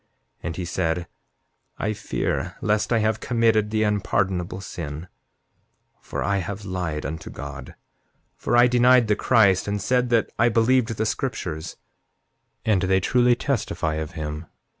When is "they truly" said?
12.81-13.35